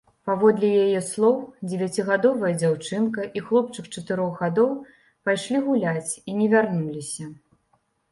Паводле 0.27 0.67
яе 0.83 0.99
слоў, 1.07 1.33
дзевяцігадовая 1.67 2.49
дзяўчынка 2.61 3.25
і 3.39 3.43
хлопчык 3.49 3.85
чатырох 3.97 4.31
гадоў 4.45 4.71
пайшлі 5.29 5.61
гуляць 5.69 6.11
і 6.33 6.39
не 6.39 6.47
вярнуліся. 6.55 7.29